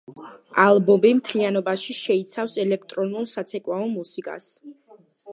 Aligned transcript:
ალბომი 0.61 1.09
მთლიანობაში 1.17 1.95
შეიცავს 1.97 2.55
ელექტრონულ 2.63 3.27
საცეკვაო 3.33 3.85
მუსიკას. 3.91 4.49